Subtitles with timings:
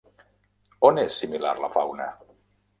[0.89, 2.11] On és similar la fauna?